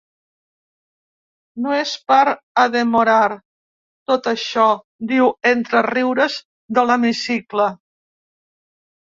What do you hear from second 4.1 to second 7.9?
tot això, diu entre riures de l’hemicicle.